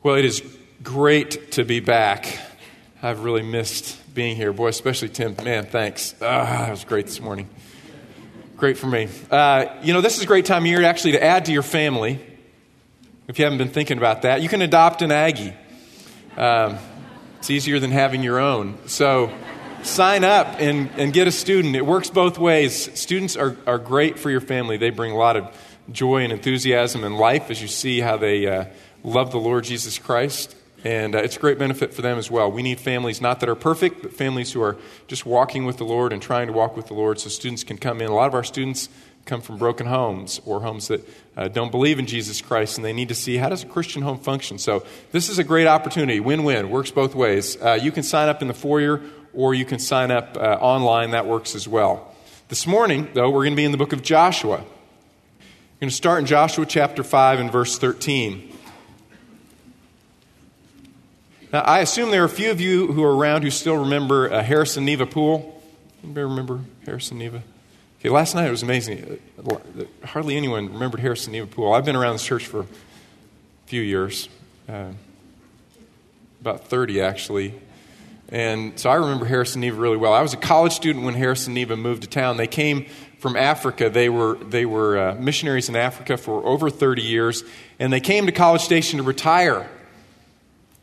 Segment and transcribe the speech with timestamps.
[0.00, 0.44] Well, it is
[0.80, 2.38] great to be back.
[3.02, 4.52] I've really missed being here.
[4.52, 5.34] Boy, especially Tim.
[5.42, 6.14] Man, thanks.
[6.22, 7.48] Ah, that was great this morning.
[8.56, 9.08] Great for me.
[9.28, 11.64] Uh, you know, this is a great time of year actually to add to your
[11.64, 12.24] family.
[13.26, 15.52] If you haven't been thinking about that, you can adopt an Aggie.
[16.36, 16.78] Um,
[17.38, 18.78] it's easier than having your own.
[18.86, 19.32] So
[19.82, 21.74] sign up and, and get a student.
[21.74, 22.96] It works both ways.
[22.96, 24.76] Students are, are great for your family.
[24.76, 25.52] They bring a lot of
[25.90, 28.46] joy and enthusiasm in life as you see how they.
[28.46, 28.64] Uh,
[29.02, 30.54] love the Lord Jesus Christ.
[30.84, 32.50] And uh, it's a great benefit for them as well.
[32.50, 34.76] We need families, not that are perfect, but families who are
[35.08, 37.78] just walking with the Lord and trying to walk with the Lord so students can
[37.78, 38.08] come in.
[38.08, 38.88] A lot of our students
[39.24, 42.92] come from broken homes or homes that uh, don't believe in Jesus Christ, and they
[42.92, 44.58] need to see how does a Christian home function.
[44.58, 46.20] So this is a great opportunity.
[46.20, 46.70] Win-win.
[46.70, 47.60] Works both ways.
[47.60, 49.02] Uh, you can sign up in the foyer
[49.34, 51.10] or you can sign up uh, online.
[51.10, 52.14] That works as well.
[52.48, 54.58] This morning, though, we're going to be in the book of Joshua.
[54.58, 58.47] We're going to start in Joshua chapter 5 and verse 13.
[61.50, 64.30] Now, I assume there are a few of you who are around who still remember
[64.30, 65.62] uh, Harris and Neva Pool.
[66.04, 67.42] Anybody remember Harris and Neva?
[68.00, 69.18] Okay, last night it was amazing.
[69.38, 69.56] Uh,
[70.04, 71.72] hardly anyone remembered Harris and Neva Pool.
[71.72, 72.66] I've been around this church for a
[73.64, 74.28] few years,
[74.68, 74.92] uh,
[76.42, 77.54] about 30 actually.
[78.28, 80.12] And so I remember Harris and Neva really well.
[80.12, 82.36] I was a college student when Harris and Neva moved to town.
[82.36, 82.84] They came
[83.20, 83.88] from Africa.
[83.88, 87.42] They were, they were uh, missionaries in Africa for over 30 years,
[87.78, 89.66] and they came to College Station to retire.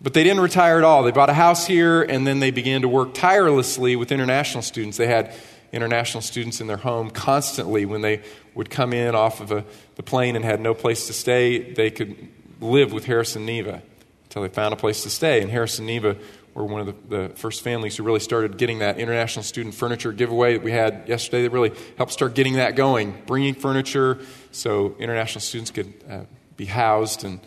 [0.06, 1.02] But they didn't retire at all.
[1.02, 4.98] They bought a house here and then they began to work tirelessly with international students.
[4.98, 5.34] They had
[5.74, 8.22] international students in their home constantly when they
[8.54, 11.74] would come in off of a, the plane and had no place to stay.
[11.74, 12.30] They could
[12.62, 13.82] live with Harris and Neva
[14.26, 15.42] until they found a place to stay.
[15.42, 16.18] And Harris and Neva
[16.54, 20.12] were one of the, the, first families who really started getting that international student furniture
[20.12, 21.42] giveaway that we had yesterday.
[21.42, 24.20] that really helped start getting that going, bringing furniture
[24.52, 26.20] so international students could uh,
[26.58, 27.40] be housed and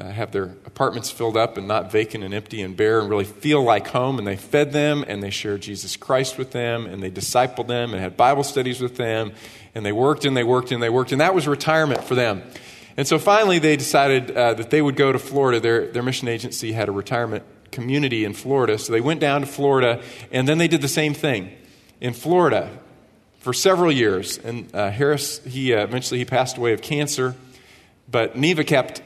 [0.00, 3.24] uh, have their apartments filled up and not vacant and empty and bare and really
[3.24, 4.18] feel like home.
[4.18, 7.92] And they fed them and they shared Jesus Christ with them and they discipled them
[7.92, 9.32] and had Bible studies with them.
[9.74, 11.12] And they worked and they worked and they worked.
[11.12, 12.42] And that was retirement for them.
[12.96, 15.60] And so finally they decided uh, that they would go to Florida.
[15.60, 18.78] Their, their mission agency had a retirement community in Florida.
[18.78, 20.02] So they went down to Florida
[20.32, 21.52] and then they did the same thing
[22.00, 22.70] in Florida
[23.40, 24.38] for several years.
[24.38, 27.34] And uh, Harris, he uh, eventually he passed away of cancer.
[28.10, 29.02] But Neva kept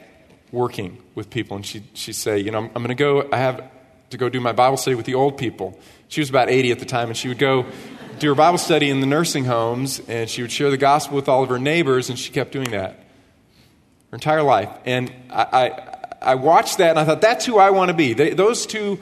[0.55, 3.39] working with people, and she'd, she'd say, You know, I'm, I'm going to go, I
[3.39, 3.63] have
[4.11, 5.79] to go do my Bible study with the old people.
[6.09, 7.67] She was about 80 at the time, and she would go
[8.19, 11.29] do her Bible study in the nursing homes, and she would share the gospel with
[11.29, 12.93] all of her neighbors, and she kept doing that
[14.11, 14.71] her entire life.
[14.85, 18.15] And I, I, I watched that, and I thought, That's who I want to be.
[18.15, 19.01] They, those two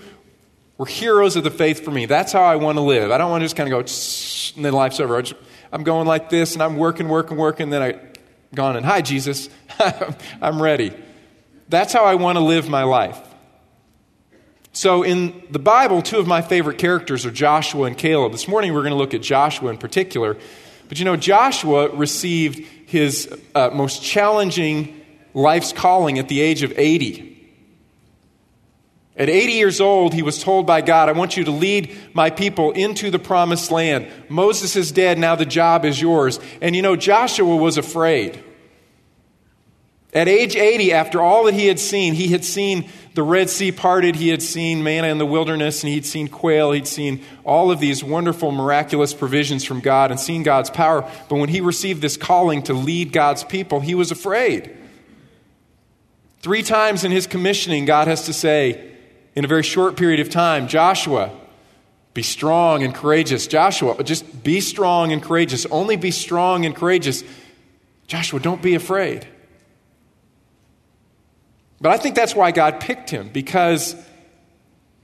[0.78, 2.06] were heroes of the faith for me.
[2.06, 3.10] That's how I want to live.
[3.10, 5.22] I don't want to just kind of go, and then life's over.
[5.70, 8.12] I'm going like this, and I'm working, working, working, and then I
[8.54, 9.48] gone and hi Jesus,
[10.42, 10.92] I'm ready.
[11.72, 13.18] That's how I want to live my life.
[14.74, 18.32] So, in the Bible, two of my favorite characters are Joshua and Caleb.
[18.32, 20.36] This morning, we're going to look at Joshua in particular.
[20.90, 25.00] But you know, Joshua received his uh, most challenging
[25.32, 27.30] life's calling at the age of 80.
[29.16, 32.28] At 80 years old, he was told by God, I want you to lead my
[32.28, 34.08] people into the promised land.
[34.28, 36.38] Moses is dead, now the job is yours.
[36.60, 38.44] And you know, Joshua was afraid.
[40.14, 43.72] At age 80, after all that he had seen, he had seen the Red Sea
[43.72, 47.70] parted, he had seen manna in the wilderness, and he'd seen quail, he'd seen all
[47.70, 51.10] of these wonderful, miraculous provisions from God and seen God's power.
[51.30, 54.76] But when he received this calling to lead God's people, he was afraid.
[56.40, 58.90] Three times in his commissioning, God has to say,
[59.34, 61.30] in a very short period of time, Joshua,
[62.12, 63.46] be strong and courageous.
[63.46, 65.64] Joshua, just be strong and courageous.
[65.66, 67.24] Only be strong and courageous.
[68.06, 69.26] Joshua, don't be afraid.
[71.82, 73.96] But I think that's why God picked him, because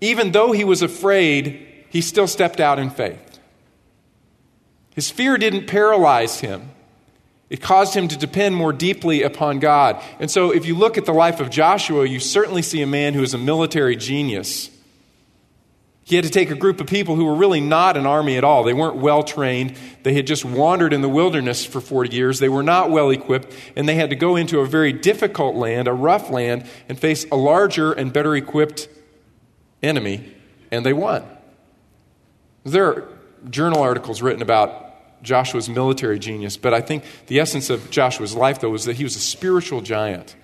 [0.01, 3.41] even though he was afraid, he still stepped out in faith.
[4.95, 6.71] His fear didn't paralyze him.
[7.51, 10.03] It caused him to depend more deeply upon God.
[10.21, 13.15] And so, if you look at the life of Joshua, you certainly see a man
[13.15, 14.71] who is a military genius.
[16.09, 18.45] He had to take a group of people who were really not an army at
[18.45, 18.65] all.
[18.65, 19.77] They weren't well trained.
[20.05, 22.39] They had just wandered in the wilderness for 40 years.
[22.39, 25.87] They were not well equipped, and they had to go into a very difficult land,
[25.87, 28.89] a rough land, and face a larger and better equipped
[29.83, 30.35] enemy,
[30.71, 31.27] and they won.
[32.65, 33.09] There are
[33.51, 38.61] journal articles written about Joshua's military genius, but I think the essence of Joshua's life,
[38.61, 40.37] though, was that he was a spiritual giant.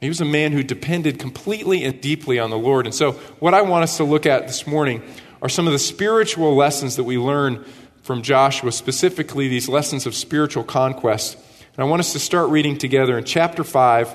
[0.00, 2.86] He was a man who depended completely and deeply on the Lord.
[2.86, 5.02] And so, what I want us to look at this morning
[5.40, 7.64] are some of the spiritual lessons that we learn
[8.02, 11.36] from Joshua, specifically these lessons of spiritual conquest.
[11.76, 14.14] And I want us to start reading together in chapter 5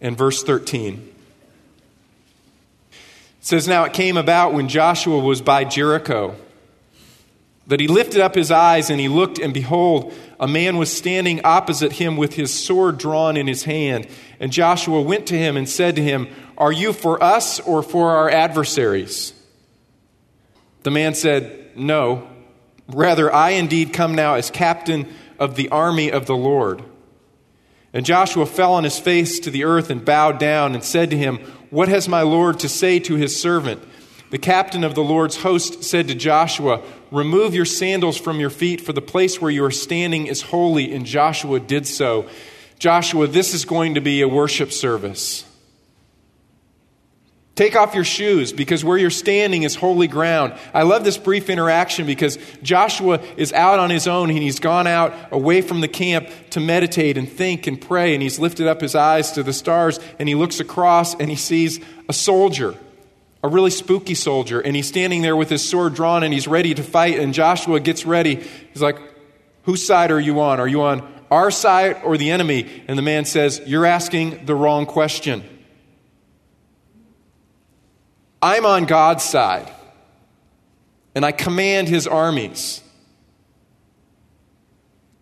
[0.00, 1.14] and verse 13.
[3.40, 6.36] says, Now it came about when Joshua was by Jericho
[7.68, 11.40] that he lifted up his eyes and he looked, and behold, a man was standing
[11.44, 14.06] opposite him with his sword drawn in his hand.
[14.40, 18.10] And Joshua went to him and said to him, Are you for us or for
[18.10, 19.32] our adversaries?
[20.82, 22.28] The man said, No.
[22.88, 26.82] Rather, I indeed come now as captain of the army of the Lord.
[27.92, 31.18] And Joshua fell on his face to the earth and bowed down and said to
[31.18, 31.38] him,
[31.70, 33.82] What has my Lord to say to his servant?
[34.30, 38.82] The captain of the Lord's host said to Joshua, Remove your sandals from your feet,
[38.82, 40.94] for the place where you are standing is holy.
[40.94, 42.28] And Joshua did so.
[42.78, 45.44] Joshua, this is going to be a worship service.
[47.56, 50.56] Take off your shoes because where you're standing is holy ground.
[50.72, 54.86] I love this brief interaction because Joshua is out on his own and he's gone
[54.86, 58.14] out away from the camp to meditate and think and pray.
[58.14, 61.36] And he's lifted up his eyes to the stars and he looks across and he
[61.36, 62.76] sees a soldier
[63.42, 66.74] a really spooky soldier, and he's standing there with his sword drawn and he's ready
[66.74, 67.18] to fight.
[67.18, 68.36] And Joshua gets ready.
[68.72, 68.98] He's like,
[69.62, 70.60] Whose side are you on?
[70.60, 72.82] Are you on our side or the enemy?
[72.88, 75.44] And the man says, You're asking the wrong question.
[78.40, 79.70] I'm on God's side,
[81.14, 82.82] and I command his armies.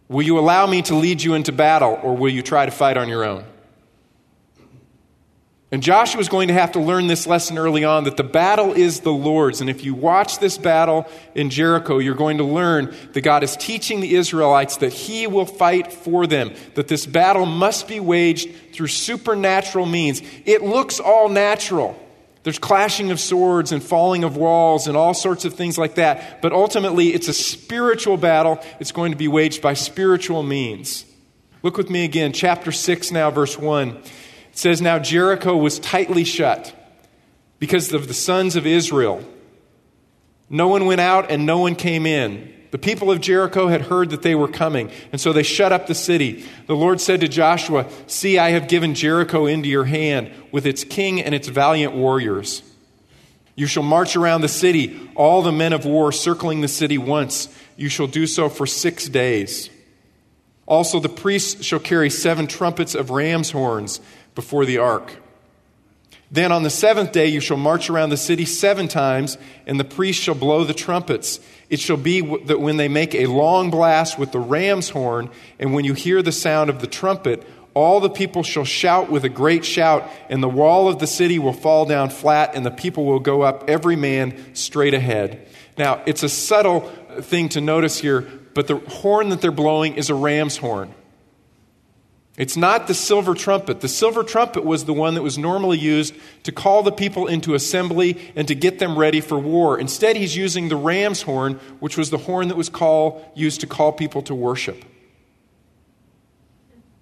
[0.09, 2.97] Will you allow me to lead you into battle, or will you try to fight
[2.97, 3.45] on your own?
[5.73, 8.73] And Joshua is going to have to learn this lesson early on that the battle
[8.73, 9.61] is the Lord's.
[9.61, 13.57] And if you watch this battle in Jericho, you're going to learn that God is
[13.57, 18.49] teaching the Israelites that He will fight for them, that this battle must be waged
[18.73, 20.23] through supernatural means.
[20.45, 22.01] It looks all natural.
[22.45, 26.41] There's clashing of swords and falling of walls and all sorts of things like that.
[26.43, 28.61] But ultimately, it's a spiritual battle.
[28.79, 31.05] It's going to be waged by spiritual means.
[31.65, 34.01] Look with me again, chapter 6 now, verse 1.
[34.57, 36.75] It says, Now Jericho was tightly shut
[37.59, 39.23] because of the sons of Israel.
[40.49, 42.55] No one went out and no one came in.
[42.71, 45.87] The people of Jericho had heard that they were coming, and so they shut up
[45.87, 46.47] the city.
[46.69, 50.85] The Lord said to Joshua, See, I have given Jericho into your hand, with its
[50.85, 52.63] king and its valiant warriors.
[53.57, 57.55] You shall march around the city, all the men of war circling the city once.
[57.77, 59.69] You shall do so for six days.
[60.65, 64.01] Also, the priests shall carry seven trumpets of ram's horns
[64.37, 65.17] before the ark.
[66.31, 69.85] Then on the seventh day you shall march around the city seven times, and the
[69.85, 71.41] priests shall blow the trumpets.
[71.71, 75.73] It shall be that when they make a long blast with the ram's horn, and
[75.73, 77.45] when you hear the sound of the trumpet,
[77.75, 81.39] all the people shall shout with a great shout, and the wall of the city
[81.39, 85.47] will fall down flat, and the people will go up every man straight ahead.
[85.77, 86.81] Now, it's a subtle
[87.21, 88.23] thing to notice here,
[88.55, 90.95] but the horn that they're blowing is a ram's horn.
[92.37, 93.81] It's not the silver trumpet.
[93.81, 97.55] The silver trumpet was the one that was normally used to call the people into
[97.55, 99.79] assembly and to get them ready for war.
[99.79, 103.67] Instead, he's using the ram's horn, which was the horn that was call, used to
[103.67, 104.85] call people to worship.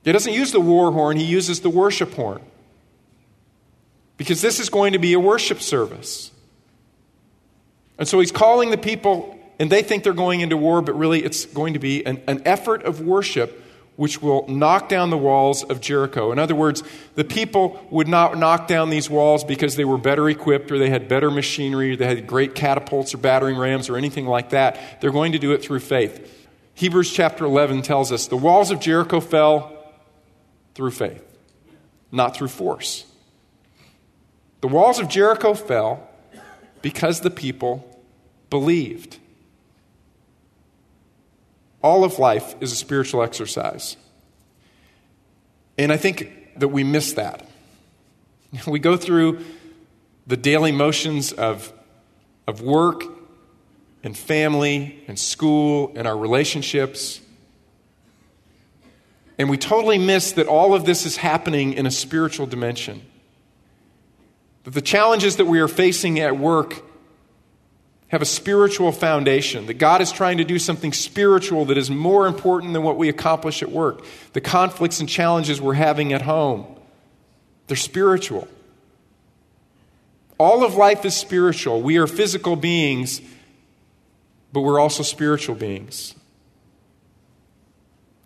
[0.04, 2.40] He doesn't use the war horn, he uses the worship horn.
[4.16, 6.30] Because this is going to be a worship service.
[7.98, 11.24] And so he's calling the people, and they think they're going into war, but really
[11.24, 13.62] it's going to be an, an effort of worship
[13.96, 16.32] which will knock down the walls of Jericho.
[16.32, 16.82] In other words,
[17.14, 20.90] the people would not knock down these walls because they were better equipped or they
[20.90, 25.00] had better machinery or they had great catapults or battering rams or anything like that.
[25.00, 26.30] They're going to do it through faith.
[26.74, 29.70] Hebrews chapter 11 tells us the walls of Jericho fell
[30.74, 31.24] through faith,
[32.10, 33.06] not through force.
[34.60, 36.08] The walls of Jericho fell
[36.82, 38.02] because the people
[38.50, 39.18] believed.
[41.84, 43.98] All of life is a spiritual exercise.
[45.76, 47.46] And I think that we miss that.
[48.66, 49.44] We go through
[50.26, 51.72] the daily motions of,
[52.46, 53.02] of work
[54.02, 57.20] and family and school and our relationships.
[59.36, 63.02] And we totally miss that all of this is happening in a spiritual dimension.
[64.62, 66.82] That the challenges that we are facing at work
[68.14, 72.28] have a spiritual foundation, that God is trying to do something spiritual that is more
[72.28, 74.04] important than what we accomplish at work.
[74.34, 76.64] The conflicts and challenges we're having at home,
[77.66, 78.46] they're spiritual.
[80.38, 81.82] All of life is spiritual.
[81.82, 83.20] We are physical beings,
[84.52, 86.14] but we're also spiritual beings.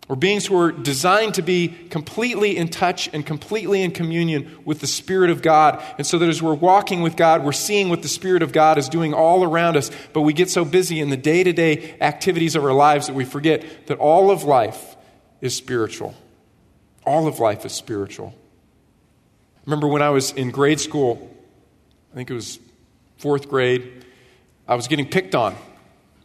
[0.09, 4.79] We're beings who are designed to be completely in touch and completely in communion with
[4.79, 5.83] the Spirit of God.
[5.99, 8.79] And so that as we're walking with God, we're seeing what the Spirit of God
[8.79, 9.91] is doing all around us.
[10.11, 13.13] But we get so busy in the day to day activities of our lives that
[13.13, 14.95] we forget that all of life
[15.41, 16.15] is spiritual.
[17.05, 18.33] All of life is spiritual.
[19.67, 21.29] remember when I was in grade school,
[22.11, 22.57] I think it was
[23.19, 24.05] fourth grade.
[24.67, 25.55] I was getting picked on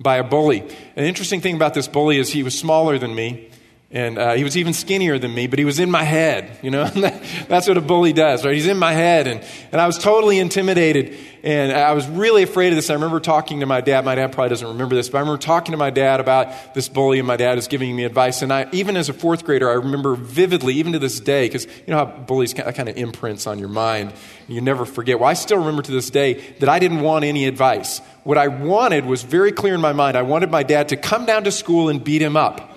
[0.00, 0.60] by a bully.
[0.96, 3.50] An interesting thing about this bully is he was smaller than me.
[3.94, 6.58] And uh, he was even skinnier than me, but he was in my head.
[6.62, 6.84] You know,
[7.48, 8.52] that's what a bully does, right?
[8.52, 9.28] He's in my head.
[9.28, 11.16] And, and I was totally intimidated.
[11.44, 12.90] And I was really afraid of this.
[12.90, 14.04] I remember talking to my dad.
[14.04, 16.88] My dad probably doesn't remember this, but I remember talking to my dad about this
[16.88, 18.42] bully, and my dad is giving me advice.
[18.42, 21.66] And I, even as a fourth grader, I remember vividly, even to this day, because
[21.66, 24.12] you know how bullies kind of imprints on your mind.
[24.48, 25.20] You never forget.
[25.20, 28.00] Well, I still remember to this day that I didn't want any advice.
[28.24, 30.16] What I wanted was very clear in my mind.
[30.16, 32.73] I wanted my dad to come down to school and beat him up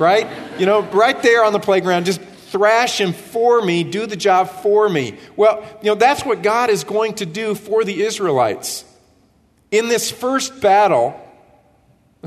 [0.00, 0.26] right?
[0.58, 4.48] You know, right there on the playground, just thrash him for me, do the job
[4.48, 5.16] for me.
[5.36, 8.84] Well, you know, that's what God is going to do for the Israelites.
[9.70, 11.20] In this first battle,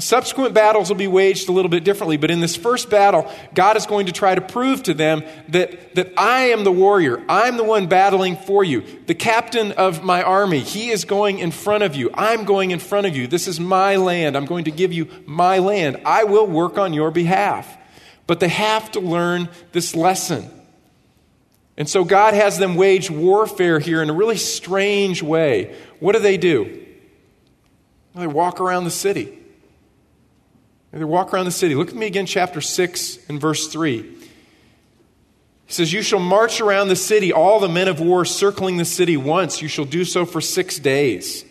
[0.01, 3.77] subsequent battles will be waged a little bit differently, but in this first battle, God
[3.77, 7.23] is going to try to prove to them that, that I am the warrior.
[7.29, 8.83] I'm the one battling for you.
[9.05, 12.09] The captain of my army, he is going in front of you.
[12.15, 13.27] I'm going in front of you.
[13.27, 14.35] This is my land.
[14.35, 16.01] I'm going to give you my land.
[16.05, 17.77] I will work on your behalf.
[18.25, 20.50] But they have to learn this lesson.
[21.77, 25.75] And so God has them wage warfare here in a really strange way.
[26.00, 26.83] What do they do?
[28.15, 29.39] They walk around the city.
[30.93, 31.73] They walk around the city.
[31.73, 34.01] Look at me again, chapter 6 and verse 3.
[34.01, 38.85] He says, You shall march around the city, all the men of war circling the
[38.85, 39.59] city once.
[39.59, 41.45] You shall do so for six days.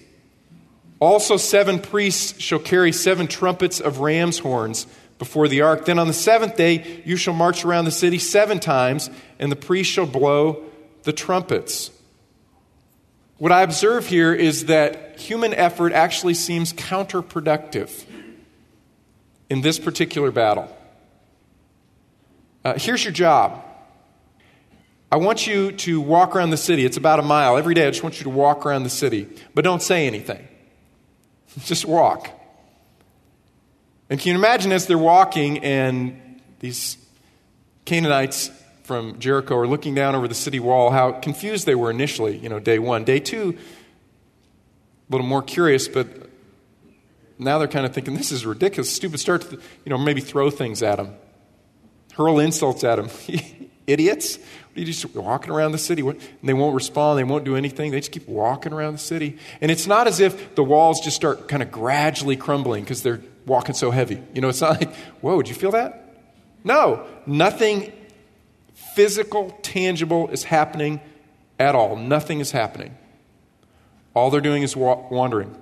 [1.01, 4.87] Also, seven priests shall carry seven trumpets of ram's horns
[5.19, 5.87] before the ark.
[5.87, 9.57] Then on the seventh day, you shall march around the city seven times, and the
[9.57, 10.63] priests shall blow
[11.03, 11.91] the trumpets.
[13.39, 18.05] What I observe here is that human effort actually seems counterproductive
[19.53, 20.75] in this particular battle.
[22.65, 23.63] Uh, here's your job.
[25.11, 26.87] I want you to walk around the city.
[26.87, 27.59] It's about a mile.
[27.59, 29.29] Every day, I just want you to walk around the city.
[29.55, 30.49] But don't say anything.
[31.65, 32.31] Just walk.
[34.09, 36.97] And can you imagine as they're walking and these
[37.85, 38.51] Canaanites
[38.85, 42.49] from Jericho are looking down over the city wall, how confused they were initially, you
[42.49, 43.05] know, day one.
[43.05, 46.32] Day two, a little more curious, but
[47.45, 49.21] now they're kind of thinking, this is ridiculous, stupid.
[49.21, 51.15] Start to, you know, maybe throw things at them,
[52.15, 53.09] hurl insults at them.
[53.87, 54.39] Idiots.
[54.75, 56.03] You just walking around the city?
[56.07, 57.19] And they won't respond.
[57.19, 57.91] They won't do anything.
[57.91, 59.39] They just keep walking around the city.
[59.61, 63.21] And it's not as if the walls just start kind of gradually crumbling because they're
[63.45, 64.23] walking so heavy.
[64.35, 66.15] You know, it's not like, whoa, did you feel that?
[66.65, 67.93] No, nothing
[68.95, 71.01] physical, tangible is happening
[71.59, 71.97] at all.
[71.97, 72.97] Nothing is happening.
[74.15, 75.57] All they're doing is wa- wandering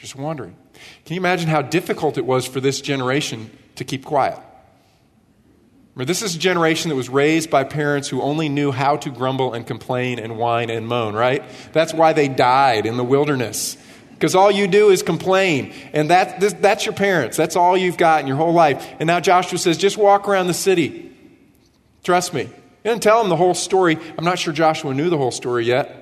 [0.00, 0.56] just wondering.
[1.04, 4.38] Can you imagine how difficult it was for this generation to keep quiet?
[5.94, 9.10] Remember, this is a generation that was raised by parents who only knew how to
[9.10, 11.44] grumble and complain and whine and moan, right?
[11.72, 13.76] That's why they died in the wilderness.
[14.12, 15.74] Because all you do is complain.
[15.92, 17.36] And that, this, that's your parents.
[17.36, 18.86] That's all you've got in your whole life.
[19.00, 21.14] And now Joshua says, just walk around the city.
[22.04, 22.44] Trust me.
[22.44, 23.98] He didn't tell them the whole story.
[24.16, 25.99] I'm not sure Joshua knew the whole story yet.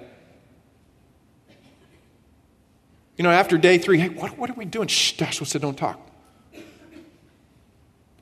[3.18, 4.86] You know, after day three, hey, what, what are we doing?
[4.86, 6.00] Shh, Joshua said, don't talk.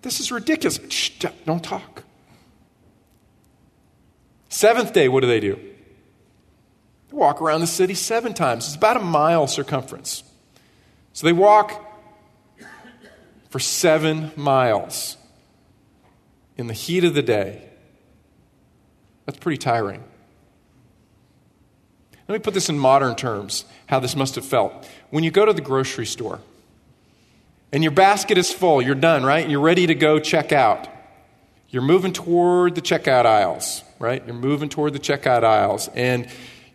[0.00, 0.80] This is ridiculous.
[0.88, 1.10] Shh,
[1.44, 2.02] don't talk.
[4.48, 5.60] Seventh day, what do they do?
[7.10, 8.66] They walk around the city seven times.
[8.66, 10.24] It's about a mile circumference.
[11.12, 11.84] So they walk
[13.50, 15.18] for seven miles
[16.56, 17.68] in the heat of the day.
[19.26, 20.04] That's pretty tiring.
[22.28, 24.88] Let me put this in modern terms, how this must have felt.
[25.10, 26.40] When you go to the grocery store
[27.72, 29.48] and your basket is full, you're done, right?
[29.48, 30.88] You're ready to go check out.
[31.68, 34.24] You're moving toward the checkout aisles, right?
[34.26, 35.88] You're moving toward the checkout aisles.
[35.94, 36.28] And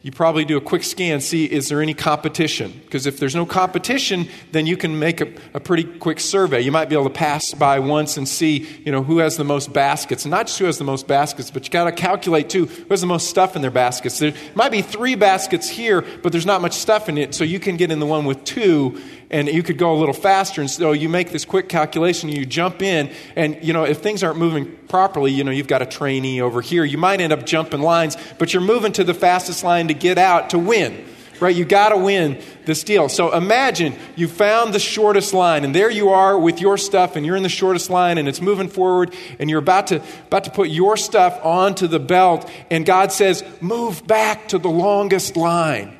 [0.04, 2.82] you probably do a quick scan, see is there any competition?
[2.86, 6.62] Because if there's no competition, then you can make a, a, pretty quick survey.
[6.62, 9.44] You might be able to pass by once and see, you know, who has the
[9.44, 10.26] most baskets.
[10.26, 13.02] Not just who has the most baskets, but you got to calculate too who has
[13.02, 14.18] the most stuff in their baskets.
[14.18, 17.60] There might be three baskets here, but there's not much stuff in it, so you
[17.60, 19.00] can get in the one with two
[19.32, 20.62] and you could go a little faster.
[20.62, 24.24] And so you make this quick calculation, you jump in, and you know, if things
[24.24, 26.84] aren't moving properly, you know, you've got a trainee over here.
[26.84, 30.18] You might end up jumping lines, but you're moving to the fastest line to get
[30.18, 31.08] out to win.
[31.40, 31.56] Right?
[31.56, 33.10] You got to win this deal.
[33.10, 37.26] So imagine you found the shortest line, and there you are with your stuff, and
[37.26, 40.52] you're in the shortest line, and it's moving forward, and you're about to, about to
[40.52, 45.98] put your stuff onto the belt, and God says, Move back to the longest line.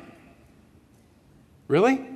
[1.66, 2.11] Really?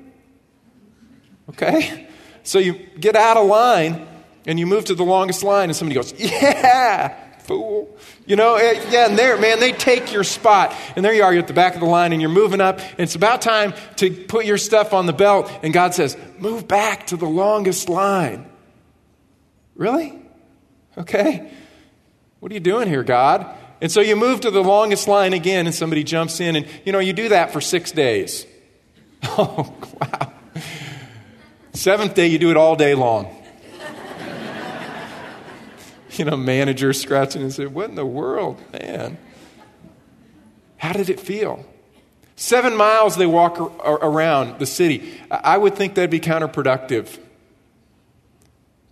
[1.51, 2.07] Okay?
[2.43, 4.07] So you get out of line
[4.47, 7.97] and you move to the longest line, and somebody goes, Yeah, fool.
[8.27, 10.75] You know, eh, yeah, and there, man, they take your spot.
[10.95, 12.81] And there you are, you're at the back of the line and you're moving up.
[12.81, 15.51] And it's about time to put your stuff on the belt.
[15.63, 18.47] And God says, move back to the longest line.
[19.77, 20.19] Really?
[20.99, 21.51] Okay.
[22.41, 23.47] What are you doing here, God?
[23.81, 26.57] And so you move to the longest line again and somebody jumps in.
[26.57, 28.47] And, you know, you do that for six days.
[29.39, 30.33] Oh, wow.
[31.77, 33.35] Seventh day, you do it all day long
[36.19, 39.19] you know, manager scratching and said, What in the world, man?
[40.79, 41.65] How did it feel?
[42.37, 45.19] Seven miles they walk around the city.
[45.31, 47.19] I would think that'd be counterproductive.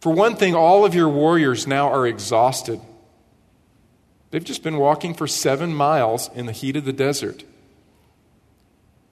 [0.01, 2.81] For one thing, all of your warriors now are exhausted.
[4.31, 7.45] They've just been walking for seven miles in the heat of the desert.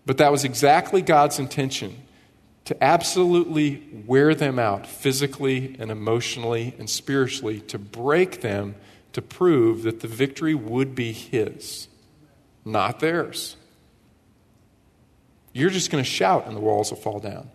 [0.04, 1.96] But that was exactly God's intention
[2.64, 8.74] to absolutely wear them out physically and emotionally and spiritually, to break them,
[9.12, 11.88] to prove that the victory would be His,
[12.64, 13.56] not theirs.
[15.52, 17.50] You're just going to shout and the walls will fall down.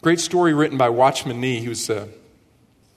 [0.00, 1.68] Great story written by Watchman Nee.
[1.68, 2.08] Was a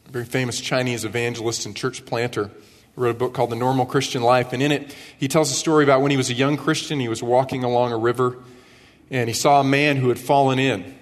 [0.09, 2.47] very famous Chinese evangelist and church planter.
[2.47, 5.55] He wrote a book called The Normal Christian Life, and in it, he tells a
[5.55, 6.99] story about when he was a young Christian.
[6.99, 8.37] He was walking along a river
[9.11, 10.97] and he saw a man who had fallen in.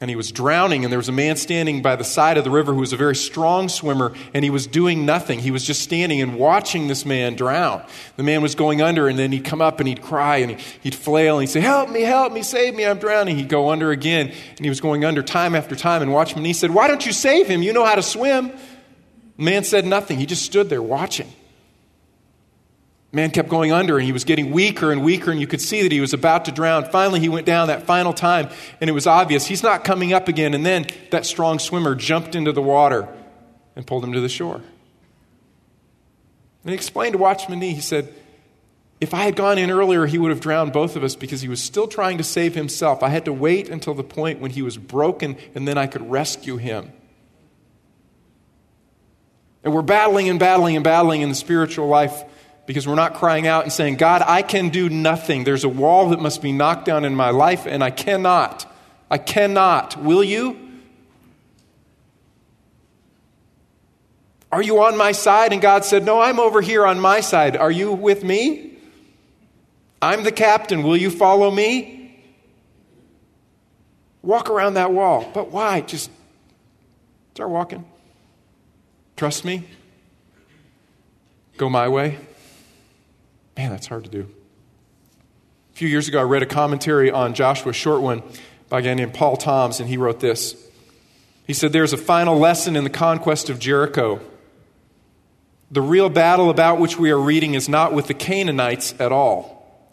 [0.00, 2.50] And he was drowning, and there was a man standing by the side of the
[2.50, 5.38] river who was a very strong swimmer, and he was doing nothing.
[5.38, 7.84] He was just standing and watching this man drown.
[8.16, 10.96] The man was going under, and then he'd come up and he'd cry and he'd
[10.96, 13.36] flail and he'd say, Help me, help me, save me, I'm drowning.
[13.36, 16.02] He'd go under again, and he was going under time after time.
[16.02, 16.38] And watch him.
[16.38, 17.62] And he said, Why don't you save him?
[17.62, 18.50] You know how to swim.
[19.36, 20.18] The man said nothing.
[20.18, 21.32] He just stood there watching
[23.12, 25.82] man kept going under and he was getting weaker and weaker and you could see
[25.82, 26.86] that he was about to drown.
[26.86, 28.48] Finally he went down that final time
[28.80, 30.54] and it was obvious he's not coming up again.
[30.54, 33.06] And then that strong swimmer jumped into the water
[33.76, 34.56] and pulled him to the shore.
[34.56, 38.14] And he explained to watchman nee he said
[39.00, 41.48] if i had gone in earlier he would have drowned both of us because he
[41.48, 43.02] was still trying to save himself.
[43.02, 46.10] I had to wait until the point when he was broken and then i could
[46.10, 46.90] rescue him.
[49.64, 52.24] And we're battling and battling and battling in the spiritual life
[52.72, 55.44] because we're not crying out and saying, God, I can do nothing.
[55.44, 58.64] There's a wall that must be knocked down in my life, and I cannot.
[59.10, 60.02] I cannot.
[60.02, 60.56] Will you?
[64.50, 65.52] Are you on my side?
[65.52, 67.58] And God said, No, I'm over here on my side.
[67.58, 68.78] Are you with me?
[70.00, 70.82] I'm the captain.
[70.82, 72.18] Will you follow me?
[74.22, 75.30] Walk around that wall.
[75.34, 75.82] But why?
[75.82, 76.10] Just
[77.34, 77.84] start walking.
[79.16, 79.64] Trust me.
[81.58, 82.18] Go my way.
[83.56, 84.28] Man, that's hard to do.
[85.72, 88.22] A few years ago, I read a commentary on Joshua Short One
[88.68, 90.56] by a guy named Paul Toms, and he wrote this.
[91.46, 94.20] He said, There's a final lesson in the conquest of Jericho.
[95.70, 99.88] The real battle about which we are reading is not with the Canaanites at all,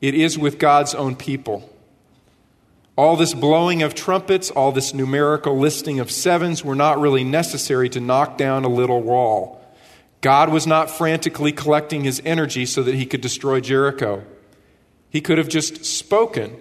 [0.00, 1.70] it is with God's own people.
[2.96, 7.88] All this blowing of trumpets, all this numerical listing of sevens were not really necessary
[7.88, 9.63] to knock down a little wall.
[10.24, 14.24] God was not frantically collecting his energy so that he could destroy Jericho.
[15.10, 16.56] He could have just spoken,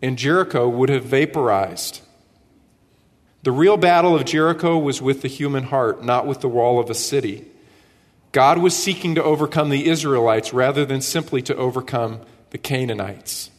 [0.00, 2.00] and Jericho would have vaporized.
[3.42, 6.88] The real battle of Jericho was with the human heart, not with the wall of
[6.88, 7.44] a city.
[8.32, 13.50] God was seeking to overcome the Israelites rather than simply to overcome the Canaanites.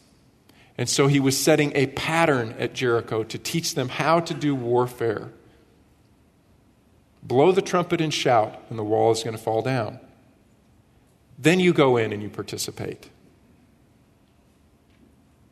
[0.76, 4.56] And so he was setting a pattern at Jericho to teach them how to do
[4.56, 5.30] warfare.
[7.22, 10.00] Blow the trumpet and shout, and the wall is going to fall down.
[11.38, 13.08] Then you go in and you participate.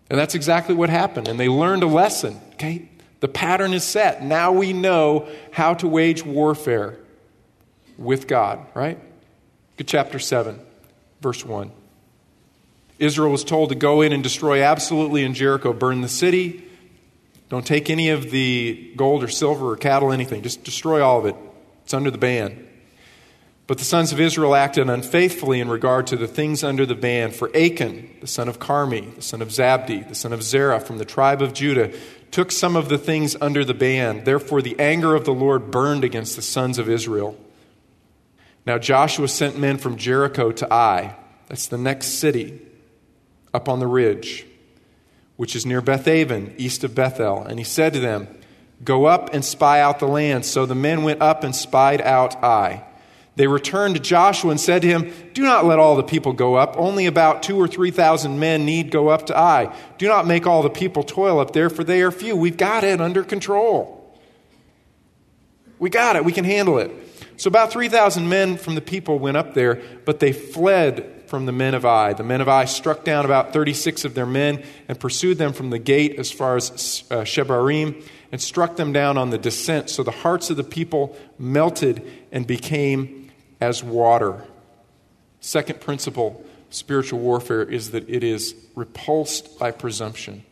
[0.09, 1.29] And that's exactly what happened.
[1.29, 2.40] And they learned a lesson.
[2.55, 2.88] Okay?
[3.20, 4.22] The pattern is set.
[4.22, 6.98] Now we know how to wage warfare
[7.98, 8.98] with God, right?
[9.76, 10.61] Good chapter 7,
[11.20, 11.70] verse 1.
[12.98, 16.64] Israel was told to go in and destroy absolutely in Jericho, burn the city.
[17.48, 20.42] Don't take any of the gold or silver or cattle, anything.
[20.42, 21.37] Just destroy all of it.
[21.87, 22.66] It's under the ban.
[23.68, 27.31] But the sons of Israel acted unfaithfully in regard to the things under the ban.
[27.31, 30.99] For Achan, the son of Carmi, the son of Zabdi, the son of Zerah from
[30.99, 31.96] the tribe of Judah,
[32.33, 34.25] took some of the things under the ban.
[34.25, 37.38] Therefore, the anger of the Lord burned against the sons of Israel.
[38.66, 41.14] Now, Joshua sent men from Jericho to Ai,
[41.46, 42.61] that's the next city,
[43.55, 44.44] up on the ridge,
[45.37, 47.44] which is near Bethaven, east of Bethel.
[47.44, 48.27] And he said to them,
[48.85, 50.45] Go up and spy out the land.
[50.45, 52.85] So the men went up and spied out Ai.
[53.37, 56.55] They returned to Joshua and said to him, Do not let all the people go
[56.55, 56.75] up.
[56.79, 59.75] Only about two or three thousand men need go up to Ai.
[59.99, 62.35] Do not make all the people toil up there, for they are few.
[62.35, 63.97] We've got it under control.
[65.79, 66.25] We got it.
[66.25, 66.91] We can handle it.
[67.37, 71.53] So about 3,000 men from the people went up there, but they fled from the
[71.53, 72.15] men of Ai.
[72.15, 75.69] The men of Ai struck down about 36 of their men and pursued them from
[75.69, 79.91] the gate as far as uh, Shebarim and struck them down on the descent.
[79.91, 84.45] So the hearts of the people melted and became as water.
[85.41, 90.45] Second principle spiritual warfare is that it is repulsed by presumption.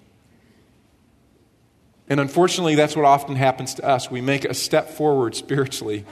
[2.08, 4.10] And unfortunately, that's what often happens to us.
[4.10, 6.04] We make a step forward spiritually,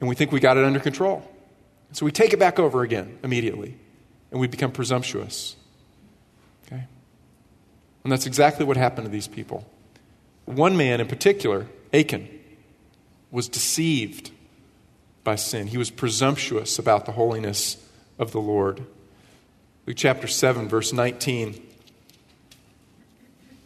[0.00, 1.22] and we think we got it under control.
[1.92, 3.76] So we take it back over again immediately,
[4.30, 5.56] and we become presumptuous.
[6.66, 6.84] Okay?
[8.04, 9.66] And that's exactly what happened to these people.
[10.50, 12.28] One man in particular, Achan,
[13.30, 14.30] was deceived
[15.22, 15.68] by sin.
[15.68, 17.76] He was presumptuous about the holiness
[18.18, 18.84] of the Lord.
[19.86, 21.60] Luke chapter 7, verse 19.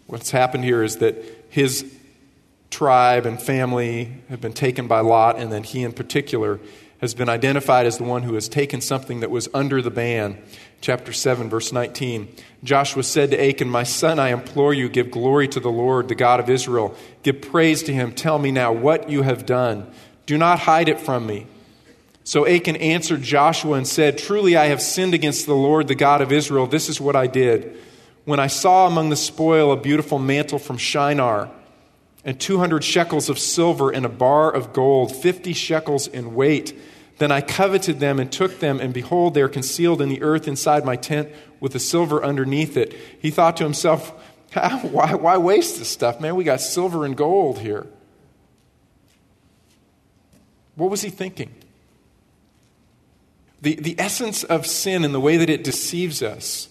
[0.07, 1.17] What's happened here is that
[1.49, 1.91] his
[2.71, 6.61] tribe and family have been taken by Lot, and then he in particular
[7.01, 10.43] has been identified as the one who has taken something that was under the ban.
[10.81, 12.29] Chapter 7, verse 19.
[12.63, 16.15] Joshua said to Achan, My son, I implore you, give glory to the Lord, the
[16.15, 16.95] God of Israel.
[17.23, 18.13] Give praise to him.
[18.13, 19.91] Tell me now what you have done.
[20.27, 21.47] Do not hide it from me.
[22.25, 26.23] So Achan answered Joshua and said, Truly I have sinned against the Lord, the God
[26.23, 26.67] of Israel.
[26.67, 27.77] This is what I did.
[28.25, 31.51] When I saw among the spoil a beautiful mantle from Shinar,
[32.25, 36.79] and 200 shekels of silver and a bar of gold, 50 shekels in weight,
[37.19, 40.49] then I coveted them and took them, and behold, they are concealed in the earth
[40.49, 41.29] inside my tent
[41.61, 42.95] with the silver underneath it.
[43.21, 44.11] He thought to himself,
[44.53, 46.35] why, why waste this stuff, man?
[46.35, 47.87] We got silver and gold here.
[50.75, 51.55] What was he thinking?
[53.63, 56.69] The, the essence of sin and the way that it deceives us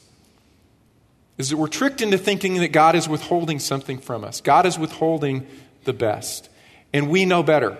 [1.38, 4.42] is that we're tricked into thinking that God is withholding something from us.
[4.42, 5.48] God is withholding
[5.84, 6.50] the best.
[6.94, 7.78] And we know better.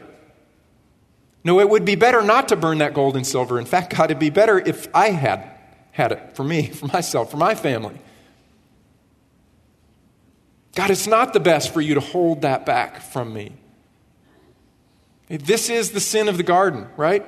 [1.44, 3.60] No, it would be better not to burn that gold and silver.
[3.60, 5.50] In fact, God, it'd be better if I had
[5.92, 8.00] had it for me, for myself, for my family.
[10.76, 13.54] God, it's not the best for you to hold that back from me.
[15.28, 17.24] This is the sin of the garden, right?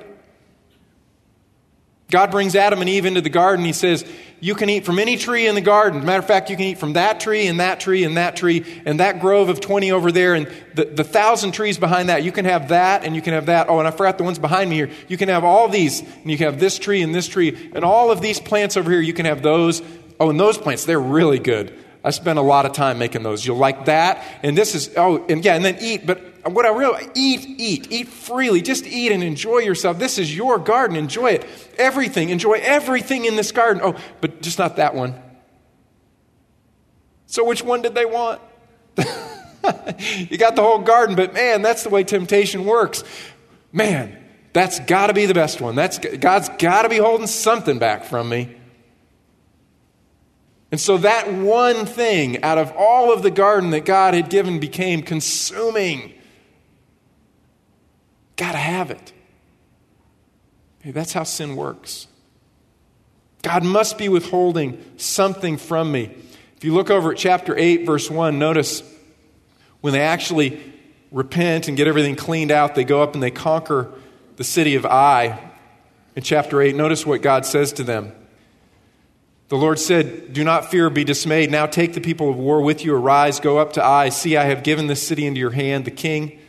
[2.10, 3.64] God brings Adam and Eve into the garden.
[3.64, 4.04] He says,
[4.40, 6.04] You can eat from any tree in the garden.
[6.04, 8.64] matter of fact, you can eat from that tree and that tree and that tree
[8.84, 12.22] and that grove of 20 over there and the, the thousand trees behind that.
[12.22, 13.68] You can have that and you can have that.
[13.68, 14.90] Oh, and I forgot the ones behind me here.
[15.08, 17.84] You can have all these and you can have this tree and this tree and
[17.84, 19.00] all of these plants over here.
[19.00, 19.82] You can have those.
[20.20, 21.76] Oh, and those plants, they're really good.
[22.04, 23.44] I spent a lot of time making those.
[23.44, 24.24] You'll like that.
[24.44, 26.06] And this is, oh, and yeah, and then eat.
[26.06, 28.62] But what I really, eat, eat, eat freely.
[28.62, 29.98] Just eat and enjoy yourself.
[29.98, 30.96] This is your garden.
[30.96, 31.46] Enjoy it.
[31.78, 32.28] Everything.
[32.30, 33.82] Enjoy everything in this garden.
[33.84, 35.20] Oh, but just not that one.
[37.26, 38.40] So which one did they want?
[38.96, 43.02] you got the whole garden, but man, that's the way temptation works.
[43.72, 44.16] Man,
[44.52, 45.74] that's got to be the best one.
[45.74, 48.56] That's, God's got to be holding something back from me.
[50.70, 54.58] And so that one thing out of all of the garden that God had given
[54.58, 56.14] became consuming.
[58.36, 59.12] Got to have it.
[60.80, 62.06] Hey, that's how sin works.
[63.42, 66.14] God must be withholding something from me.
[66.56, 68.82] If you look over at chapter 8, verse 1, notice
[69.80, 70.60] when they actually
[71.12, 73.92] repent and get everything cleaned out, they go up and they conquer
[74.36, 75.38] the city of Ai.
[76.14, 78.12] In chapter 8, notice what God says to them.
[79.48, 81.50] The Lord said, Do not fear, be dismayed.
[81.50, 82.94] Now take the people of war with you.
[82.94, 84.08] Arise, go up to Ai.
[84.08, 86.40] See, I have given this city into your hand, the king,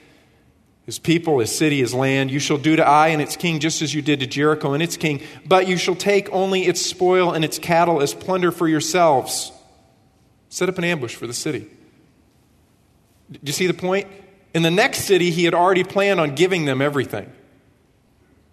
[0.88, 2.32] his people, his city, his land.
[2.32, 4.82] You shall do to Ai and its king just as you did to Jericho and
[4.82, 8.70] its king, but you shall take only its spoil and its cattle as plunder for
[8.70, 9.52] yourselves.
[10.50, 11.68] Set up an ambush for the city.
[13.30, 14.08] Do you see the point?
[14.54, 17.32] In the next city, he had already planned on giving them everything He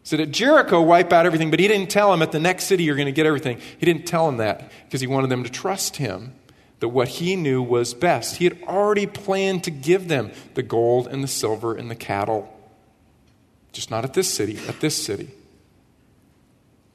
[0.03, 2.83] said at Jericho, wipe out everything, but he didn't tell them at the next city
[2.83, 3.61] you're going to get everything.
[3.79, 6.35] He didn't tell them that because he wanted them to trust him
[6.81, 8.37] that what he knew was best.
[8.37, 12.51] He had already planned to give them the gold and the silver and the cattle.
[13.73, 15.31] Just not at this city, at this city.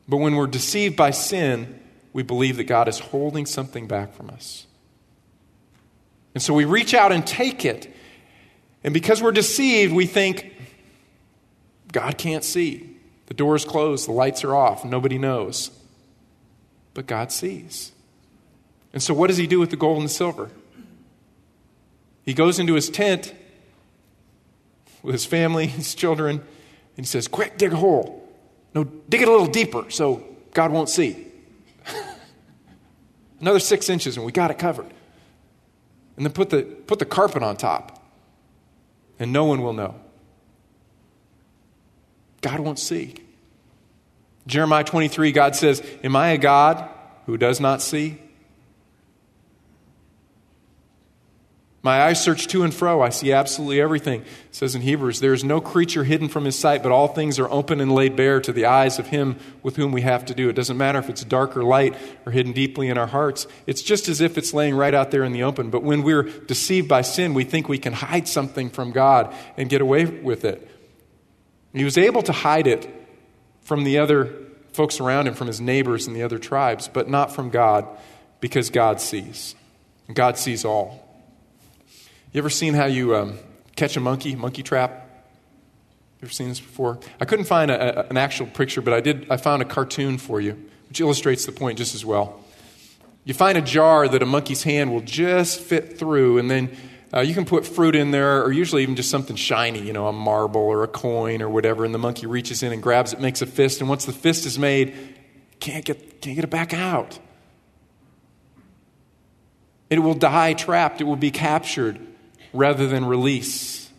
[0.07, 1.79] But when we're deceived by sin,
[2.13, 4.65] we believe that God is holding something back from us.
[6.33, 7.93] And so we reach out and take it.
[8.83, 10.53] And because we're deceived, we think,
[11.91, 12.97] God can't see.
[13.27, 15.69] The door is closed, the lights are off, nobody knows.
[16.93, 17.91] But God sees.
[18.93, 20.49] And so, what does he do with the gold and the silver?
[22.25, 23.33] He goes into his tent
[25.03, 28.27] with his family, his children, and he says, Quick, dig a hole.
[28.73, 30.23] No, dig it a little deeper so
[30.53, 31.25] God won't see.
[33.41, 34.91] Another six inches, and we got it covered.
[36.17, 38.03] And then put the, put the carpet on top,
[39.17, 39.95] and no one will know.
[42.41, 43.15] God won't see.
[44.45, 46.89] Jeremiah 23, God says, Am I a God
[47.25, 48.19] who does not see?
[51.81, 53.01] My eyes search to and fro.
[53.01, 54.21] I see absolutely everything.
[54.21, 57.39] It says in Hebrews, there is no creature hidden from his sight, but all things
[57.39, 60.35] are open and laid bare to the eyes of him with whom we have to
[60.35, 60.49] do.
[60.49, 63.47] It doesn't matter if it's dark or light or hidden deeply in our hearts.
[63.65, 65.69] It's just as if it's laying right out there in the open.
[65.69, 69.69] But when we're deceived by sin, we think we can hide something from God and
[69.69, 70.69] get away with it.
[71.73, 72.93] He was able to hide it
[73.61, 74.35] from the other
[74.73, 77.87] folks around him, from his neighbors and the other tribes, but not from God
[78.41, 79.55] because God sees.
[80.13, 81.08] God sees all.
[82.31, 83.39] You ever seen how you um,
[83.75, 85.07] catch a monkey, monkey trap?
[86.21, 86.99] You ever seen this before?
[87.19, 89.25] I couldn't find a, a, an actual picture, but I did.
[89.31, 90.55] I found a cartoon for you,
[90.89, 92.43] which illustrates the point just as well.
[93.23, 96.77] You find a jar that a monkey's hand will just fit through, and then
[97.11, 100.07] uh, you can put fruit in there, or usually even just something shiny, you know,
[100.07, 103.19] a marble or a coin or whatever, and the monkey reaches in and grabs it,
[103.19, 104.95] makes a fist, and once the fist is made,
[105.59, 107.17] can't get, can't get it back out.
[109.89, 111.99] It will die trapped, it will be captured
[112.53, 113.89] rather than release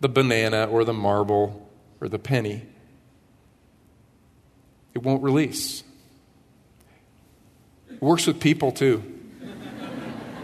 [0.00, 2.62] the banana or the marble or the penny.
[4.94, 5.84] It won't release.
[7.90, 9.02] It works with people too.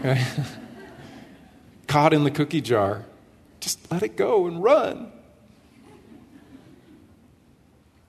[1.87, 3.05] Caught in the cookie jar.
[3.59, 5.11] Just let it go and run.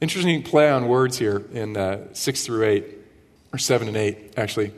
[0.00, 2.85] Interesting play on words here in uh, 6 through 8,
[3.53, 4.72] or 7 and 8, actually.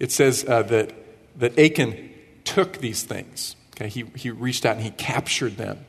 [0.00, 0.92] It says uh, that,
[1.36, 2.13] that Achan
[2.54, 3.56] took these things.
[3.74, 5.84] Okay, he, he reached out and he captured them.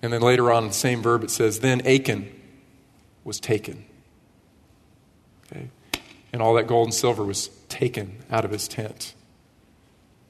[0.00, 2.32] And then later on the same verb, it says, Then Achan
[3.24, 3.84] was taken.
[5.46, 5.70] Okay?
[6.32, 9.14] And all that gold and silver was taken out of his tent.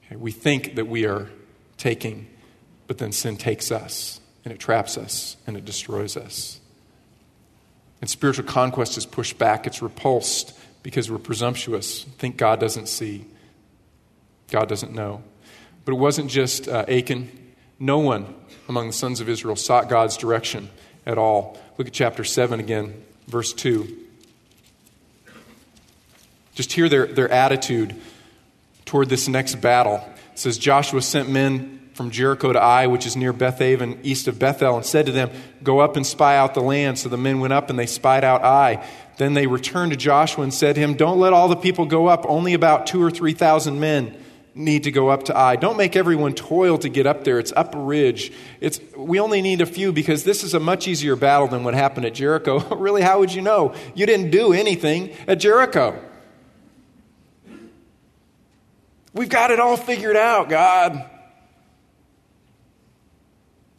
[0.07, 0.17] Okay?
[0.17, 1.29] We think that we are
[1.77, 2.27] taking,
[2.87, 6.61] but then sin takes us, and it traps us, and it destroys us.
[8.01, 13.27] And spiritual conquest is pushed back, it's repulsed because we're presumptuous, think God doesn't see.
[14.51, 15.23] God doesn't know.
[15.85, 17.31] But it wasn't just uh, Achan.
[17.79, 18.35] No one
[18.69, 20.69] among the sons of Israel sought God's direction
[21.07, 21.59] at all.
[21.79, 24.07] Look at chapter 7 again, verse 2.
[26.55, 27.95] Just hear their, their attitude
[28.85, 30.05] toward this next battle.
[30.33, 34.39] It says Joshua sent men from Jericho to Ai, which is near Bethaven, east of
[34.39, 35.31] Bethel, and said to them,
[35.63, 36.99] Go up and spy out the land.
[36.99, 38.85] So the men went up and they spied out Ai.
[39.17, 42.07] Then they returned to Joshua and said to him, Don't let all the people go
[42.07, 44.17] up, only about two or three thousand men
[44.59, 45.57] need to go up to Ai.
[45.57, 47.39] Don't make everyone toil to get up there.
[47.39, 48.33] It's up a ridge.
[48.61, 51.75] It's, we only need a few because this is a much easier battle than what
[51.75, 52.59] happened at Jericho.
[52.77, 53.75] really, how would you know?
[53.95, 56.03] You didn't do anything at Jericho.
[59.15, 61.09] We've got it all figured out, God.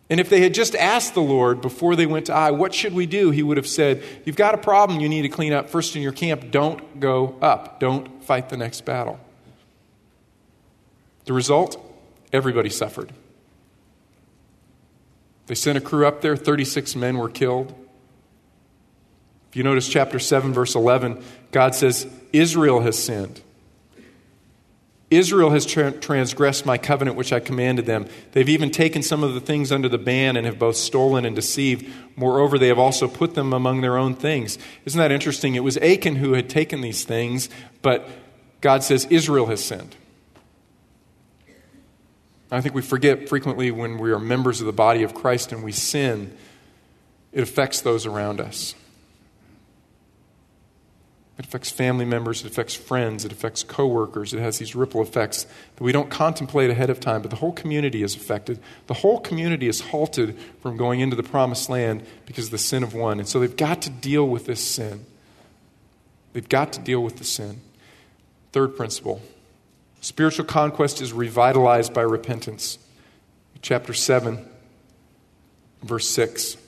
[0.09, 2.93] And if they had just asked the Lord before they went to Ai, what should
[2.93, 3.29] we do?
[3.29, 6.01] He would have said, You've got a problem you need to clean up first in
[6.01, 6.49] your camp.
[6.49, 7.79] Don't go up.
[7.79, 9.19] Don't fight the next battle.
[11.29, 11.77] The result?
[12.33, 13.13] Everybody suffered.
[15.45, 17.71] They sent a crew up there, 36 men were killed.
[19.51, 23.41] If you notice chapter 7, verse 11, God says, Israel has sinned.
[25.11, 28.07] Israel has tra- transgressed my covenant which I commanded them.
[28.31, 31.35] They've even taken some of the things under the ban and have both stolen and
[31.35, 31.93] deceived.
[32.15, 34.57] Moreover, they have also put them among their own things.
[34.83, 35.53] Isn't that interesting?
[35.53, 37.49] It was Achan who had taken these things,
[37.83, 38.09] but
[38.61, 39.95] God says Israel has sinned.
[42.51, 45.63] I think we forget frequently when we are members of the body of Christ and
[45.63, 46.35] we sin,
[47.31, 48.73] it affects those around us.
[51.37, 54.33] It affects family members, it affects friends, it affects coworkers.
[54.33, 57.53] It has these ripple effects that we don't contemplate ahead of time, but the whole
[57.53, 58.59] community is affected.
[58.87, 62.83] The whole community is halted from going into the promised land because of the sin
[62.83, 63.19] of one.
[63.19, 65.05] And so they've got to deal with this sin.
[66.33, 67.61] They've got to deal with the sin.
[68.51, 69.21] Third principle
[70.01, 72.79] Spiritual conquest is revitalized by repentance.
[73.61, 74.45] Chapter 7,
[75.83, 76.55] verse 6.
[76.55, 76.59] It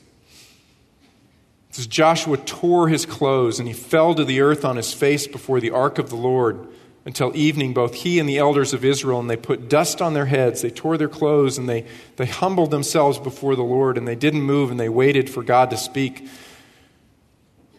[1.75, 5.61] says, Joshua tore his clothes and he fell to the earth on his face before
[5.61, 6.67] the ark of the Lord
[7.05, 10.25] until evening, both he and the elders of Israel, and they put dust on their
[10.25, 10.61] heads.
[10.61, 11.85] They tore their clothes and they,
[12.17, 15.71] they humbled themselves before the Lord, and they didn't move and they waited for God
[15.71, 16.27] to speak.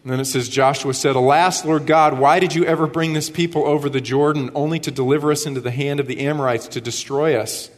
[0.03, 3.31] And then it says, Joshua said, Alas, Lord God, why did you ever bring this
[3.31, 6.81] people over the Jordan only to deliver us into the hand of the Amorites to
[6.81, 7.71] destroy us?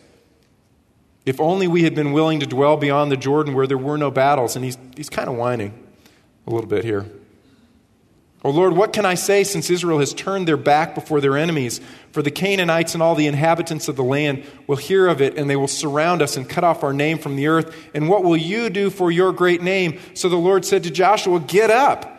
[1.26, 4.10] If only we had been willing to dwell beyond the Jordan where there were no
[4.10, 4.56] battles.
[4.56, 5.72] And he's, he's kind of whining
[6.46, 7.06] a little bit here.
[8.46, 11.80] Oh Lord, what can I say since Israel has turned their back before their enemies?
[12.12, 15.48] For the Canaanites and all the inhabitants of the land will hear of it, and
[15.48, 17.74] they will surround us and cut off our name from the earth.
[17.94, 19.98] And what will you do for your great name?
[20.12, 22.13] So the Lord said to Joshua, Get up.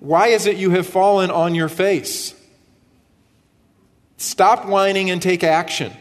[0.00, 2.34] Why is it you have fallen on your face?
[4.16, 5.92] Stop whining and take action.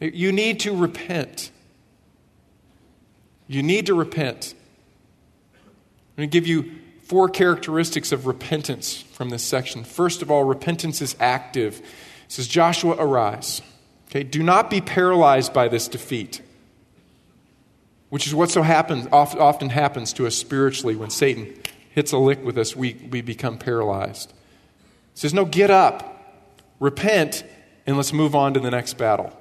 [0.00, 1.50] You need to repent.
[3.46, 4.54] You need to repent.
[5.54, 9.84] I'm going to give you four characteristics of repentance from this section.
[9.84, 11.80] First of all, repentance is active.
[11.80, 11.86] It
[12.28, 13.62] says, Joshua, arise.
[14.08, 16.40] Okay, do not be paralyzed by this defeat,
[18.08, 21.54] which is what so happens, often happens to us spiritually when Satan
[21.90, 24.30] hits a lick with us, we, we become paralyzed.
[24.30, 26.42] It says, no, get up,
[26.78, 27.44] repent,
[27.86, 29.36] and let's move on to the next battle.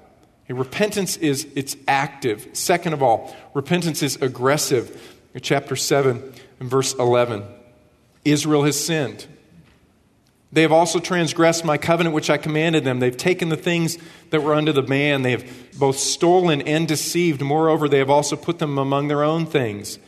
[0.50, 2.48] Repentance is it's active.
[2.54, 5.16] Second of all, repentance is aggressive.
[5.36, 7.44] In chapter 7 and verse 11.
[8.26, 9.28] Israel has sinned.
[10.52, 13.00] They have also transgressed my covenant which I commanded them.
[13.00, 14.00] They've taken the things
[14.32, 15.22] that were under the ban.
[15.22, 15.46] They have
[15.78, 17.42] both stolen and deceived.
[17.42, 20.00] Moreover, they have also put them among their own things.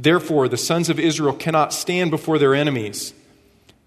[0.00, 3.12] Therefore, the sons of Israel cannot stand before their enemies.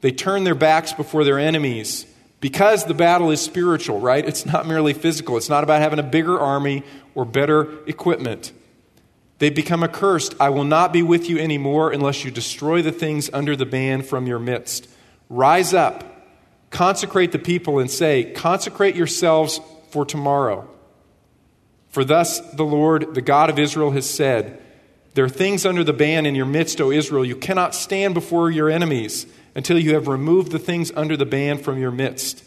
[0.01, 2.05] They turn their backs before their enemies
[2.41, 4.27] because the battle is spiritual, right?
[4.27, 5.37] It's not merely physical.
[5.37, 6.83] It's not about having a bigger army
[7.15, 8.51] or better equipment.
[9.39, 10.35] They become accursed.
[10.37, 14.01] I will not be with you anymore unless you destroy the things under the ban
[14.01, 14.89] from your midst.
[15.29, 16.03] Rise up,
[16.71, 20.69] consecrate the people, and say, Consecrate yourselves for tomorrow.
[21.87, 24.61] For thus the Lord, the God of Israel, has said,
[25.13, 27.25] There are things under the ban in your midst, O Israel.
[27.25, 31.57] You cannot stand before your enemies until you have removed the things under the ban
[31.57, 32.43] from your midst.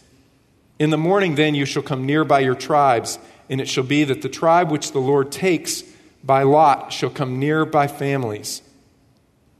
[0.78, 4.04] In the morning, then, you shall come near by your tribes, and it shall be
[4.04, 5.82] that the tribe which the Lord takes
[6.24, 8.62] by lot shall come near by families.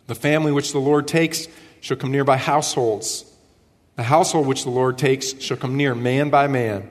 [0.06, 1.46] The family which the Lord takes
[1.80, 3.30] shall come near by households.
[3.96, 6.88] The household which the Lord takes shall come near man by man.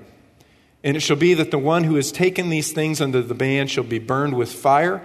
[0.84, 3.67] And it shall be that the one who has taken these things under the ban
[3.67, 5.02] shall be burned with fire,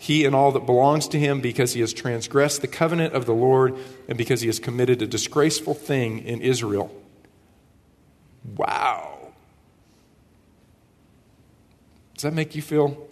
[0.00, 3.34] he and all that belongs to him, because he has transgressed the covenant of the
[3.34, 3.76] Lord
[4.08, 6.90] and because he has committed a disgraceful thing in Israel.
[8.56, 9.32] Wow.
[12.14, 13.06] Does that make you feel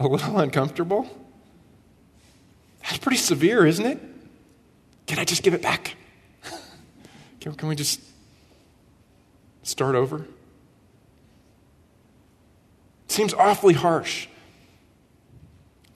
[0.00, 1.08] a little uncomfortable?
[2.82, 4.00] That's pretty severe, isn't it?
[5.06, 5.94] Can I just give it back?
[7.40, 8.00] Can, can we just
[9.62, 10.26] start over?
[13.18, 14.28] seems awfully harsh.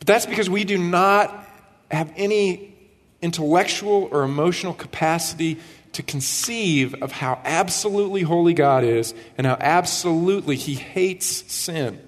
[0.02, 1.48] But that's because we do not
[1.88, 2.74] have any
[3.20, 5.60] intellectual or emotional capacity
[5.92, 12.00] to conceive of how absolutely holy God is and how absolutely He hates sin.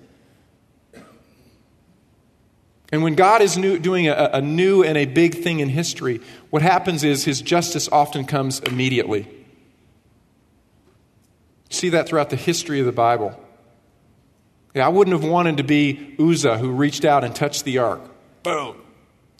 [2.90, 6.20] And when God is new, doing a, a new and a big thing in history,
[6.50, 9.28] what happens is his justice often comes immediately.
[11.70, 13.38] See that throughout the history of the Bible.
[14.74, 18.02] Yeah, I wouldn't have wanted to be Uzzah who reached out and touched the ark.
[18.42, 18.76] Boom.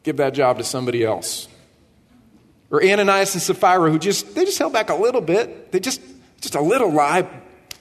[0.05, 1.49] Give that job to somebody else.
[2.71, 5.73] Or Ananias and Sapphira who just they just held back a little bit.
[5.73, 6.01] They just
[6.41, 7.29] just a little lie,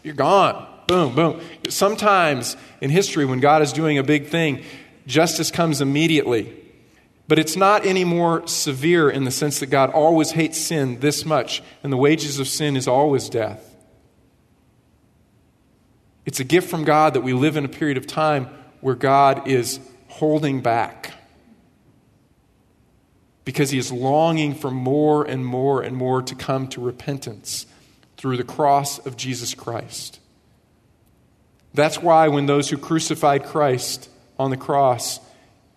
[0.04, 0.68] you're gone.
[0.88, 1.42] Boom, boom.
[1.70, 4.64] Sometimes in history when God is doing a big thing,
[5.06, 6.54] justice comes immediately.
[7.28, 11.26] But it's not any more severe in the sense that God always hates sin this
[11.26, 13.73] much, and the wages of sin is always death.
[16.26, 18.48] It's a gift from God that we live in a period of time
[18.82, 21.12] where God is holding back
[23.46, 27.66] because he is longing for more and more and more to come to repentance
[28.16, 30.20] through the cross of Jesus Christ.
[31.74, 34.10] That's why when those who crucified Christ
[34.40, 35.20] on the cross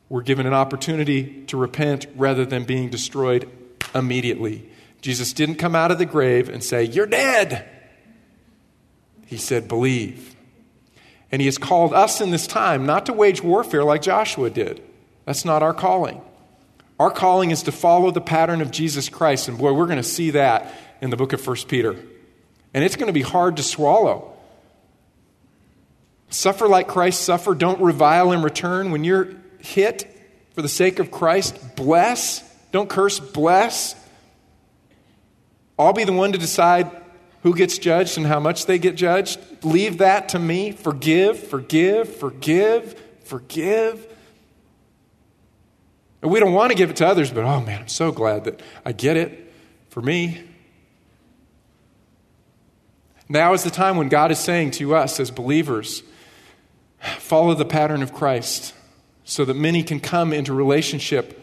[0.08, 3.50] were given an opportunity to repent rather than being destroyed
[3.94, 4.70] immediately.
[5.00, 7.68] Jesus didn't come out of the grave and say, You're dead.
[9.26, 10.35] He said, Believe.
[11.32, 14.82] And he has called us in this time not to wage warfare like Joshua did.
[15.24, 16.20] That's not our calling.
[16.98, 19.48] Our calling is to follow the pattern of Jesus Christ.
[19.48, 21.96] And boy, we're going to see that in the book of 1 Peter.
[22.72, 24.32] And it's going to be hard to swallow.
[26.30, 27.58] Suffer like Christ suffered.
[27.58, 28.90] Don't revile in return.
[28.90, 30.10] When you're hit
[30.54, 32.42] for the sake of Christ, bless.
[32.72, 33.94] Don't curse, bless.
[35.78, 36.90] I'll be the one to decide
[37.42, 39.55] who gets judged and how much they get judged.
[39.66, 40.72] Leave that to me.
[40.72, 44.06] Forgive, forgive, forgive, forgive.
[46.22, 48.44] And we don't want to give it to others, but oh man, I'm so glad
[48.44, 49.52] that I get it
[49.90, 50.42] for me.
[53.28, 56.02] Now is the time when God is saying to us as believers,
[57.18, 58.74] Follow the pattern of Christ
[59.24, 61.42] so that many can come into relationship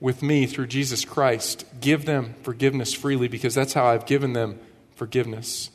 [0.00, 1.64] with me through Jesus Christ.
[1.80, 4.58] Give them forgiveness freely because that's how I've given them
[4.96, 5.70] forgiveness.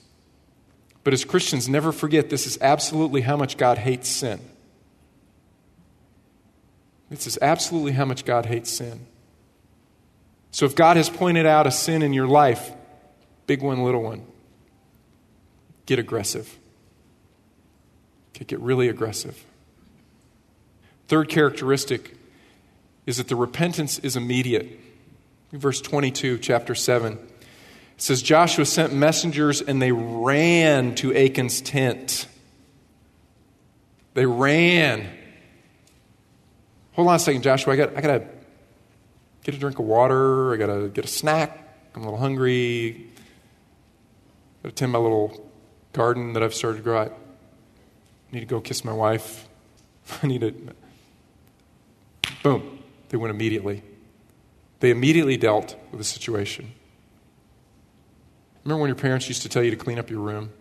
[1.04, 4.40] But as Christians, never forget this is absolutely how much God hates sin.
[7.10, 9.08] This is absolutely how much God hates sin.
[10.52, 12.72] So if God has pointed out a sin in your life,
[13.48, 14.26] big one, little one,
[15.86, 16.58] get aggressive.
[18.36, 19.44] Okay, get really aggressive.
[21.08, 22.16] Third characteristic
[23.06, 24.80] is that the repentance is immediate.
[25.52, 27.18] Verse 22, chapter 7.
[28.00, 32.28] It says, Joshua sent messengers and they ran to Achan's tent.
[34.14, 35.06] They ran.
[36.94, 37.74] Hold on a second, Joshua.
[37.74, 38.28] I got, I got to
[39.44, 40.54] get a drink of water.
[40.54, 41.60] I got to get a snack.
[41.94, 43.06] I'm a little hungry.
[44.62, 45.52] I Got to tend my little
[45.92, 47.02] garden that I've started to grow.
[47.02, 47.10] I
[48.32, 49.46] need to go kiss my wife.
[50.24, 50.54] I need to.
[52.44, 52.80] Boom.
[53.10, 53.84] They went immediately.
[54.80, 56.76] They immediately dealt with the situation.
[58.64, 60.52] Remember when your parents used to tell you to clean up your room?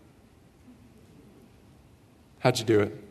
[2.40, 3.05] How'd you do it?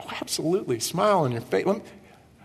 [0.00, 0.80] Oh, absolutely.
[0.80, 1.66] Smile on your face.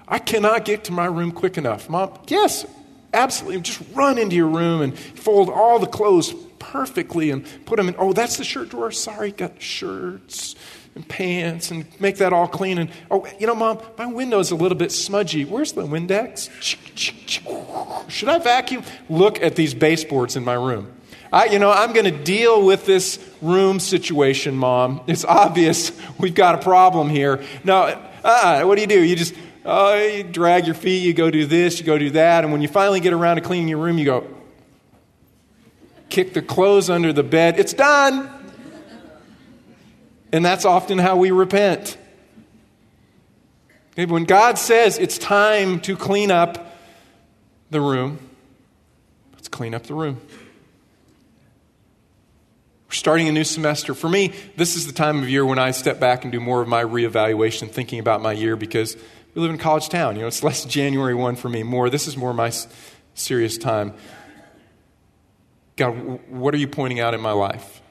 [0.07, 1.89] I cannot get to my room quick enough.
[1.89, 2.65] Mom, yes,
[3.13, 3.61] absolutely.
[3.61, 7.95] Just run into your room and fold all the clothes perfectly and put them in.
[7.97, 8.91] Oh, that's the shirt drawer.
[8.91, 10.55] Sorry, got shirts
[10.95, 12.77] and pants and make that all clean.
[12.77, 15.45] And oh, you know, mom, my window's a little bit smudgy.
[15.45, 16.49] Where's the Windex?
[18.09, 18.83] Should I vacuum?
[19.09, 20.91] Look at these baseboards in my room.
[21.31, 25.01] I, you know, I'm going to deal with this room situation, mom.
[25.05, 27.43] It's obvious we've got a problem here.
[27.63, 27.81] No,
[28.23, 29.03] uh-uh, what do you do?
[29.03, 29.35] You just
[29.65, 32.61] oh, you drag your feet, you go do this, you go do that, and when
[32.61, 34.27] you finally get around to cleaning your room, you go,
[36.09, 37.59] kick the clothes under the bed.
[37.59, 38.29] It's done.
[40.35, 41.97] And that's often how we repent.
[43.95, 46.75] When God says it's time to clean up
[47.69, 48.19] the room,
[49.31, 50.19] let's clean up the room.
[52.89, 53.93] We're starting a new semester.
[53.93, 56.61] For me, this is the time of year when I step back and do more
[56.61, 58.97] of my reevaluation, thinking about my year because
[59.35, 60.17] we live in college town.
[60.17, 61.89] You know, it's less January 1 for me, more.
[61.89, 62.51] This is more my
[63.13, 63.93] serious time.
[65.77, 65.91] God,
[66.27, 67.81] what are you pointing out in my life?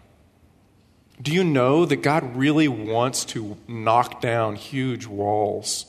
[1.20, 5.86] Do you know that God really wants to knock down huge walls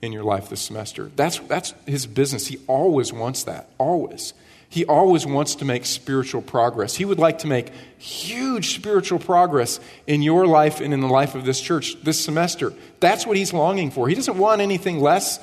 [0.00, 1.10] in your life this semester?
[1.16, 2.46] That's, that's his business.
[2.46, 4.32] He always wants that, always.
[4.68, 6.96] He always wants to make spiritual progress.
[6.96, 11.34] He would like to make huge spiritual progress in your life and in the life
[11.34, 12.72] of this church this semester.
[13.00, 14.08] That's what he's longing for.
[14.08, 15.38] He doesn't want anything less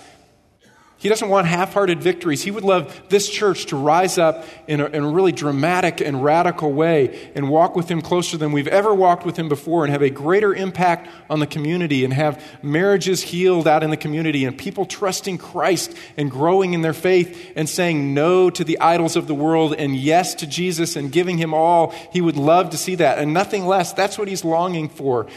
[1.03, 2.43] he doesn't want half hearted victories.
[2.43, 6.23] He would love this church to rise up in a, in a, really dramatic and
[6.23, 9.91] radical way and walk with Him closer than we've ever walked with Him before and
[9.91, 14.45] have a greater impact on the community and have marriages healed out in the community
[14.45, 19.17] and people trusting Christ and growing in their faith and saying no to the idols
[19.17, 21.93] of the world and yes to Jesus and giving Him all.
[22.13, 23.91] He would love to see that and nothing less.
[23.91, 25.27] That's what He's longing for.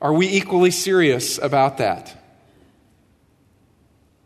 [0.00, 2.17] Are we equally serious about that?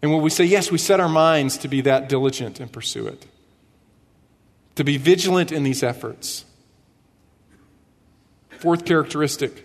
[0.02, 3.06] And when we say yes, we set our minds to be that diligent and pursue
[3.06, 3.24] it,
[4.74, 6.44] to be vigilant in these efforts.
[8.58, 9.64] Fourth characteristic